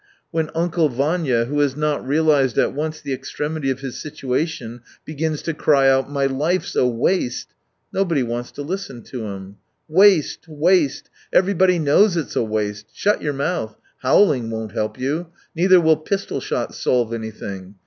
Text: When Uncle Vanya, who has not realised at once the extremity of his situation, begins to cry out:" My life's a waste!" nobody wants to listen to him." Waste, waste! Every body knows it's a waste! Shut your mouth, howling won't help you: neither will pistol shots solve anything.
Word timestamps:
When 0.31 0.49
Uncle 0.55 0.89
Vanya, 0.89 1.45
who 1.45 1.59
has 1.59 1.75
not 1.77 2.03
realised 2.03 2.57
at 2.57 2.73
once 2.73 2.99
the 3.01 3.13
extremity 3.13 3.69
of 3.69 3.81
his 3.81 4.01
situation, 4.01 4.81
begins 5.05 5.43
to 5.43 5.53
cry 5.53 5.87
out:" 5.91 6.09
My 6.11 6.25
life's 6.25 6.75
a 6.75 6.87
waste!" 6.87 7.49
nobody 7.93 8.23
wants 8.23 8.49
to 8.53 8.63
listen 8.63 9.03
to 9.03 9.25
him." 9.25 9.57
Waste, 9.87 10.47
waste! 10.47 11.11
Every 11.31 11.53
body 11.53 11.77
knows 11.77 12.17
it's 12.17 12.35
a 12.35 12.41
waste! 12.41 12.87
Shut 12.91 13.21
your 13.21 13.33
mouth, 13.33 13.75
howling 14.01 14.49
won't 14.49 14.71
help 14.71 14.97
you: 14.97 15.27
neither 15.55 15.79
will 15.79 15.97
pistol 15.97 16.39
shots 16.39 16.79
solve 16.79 17.13
anything. 17.13 17.75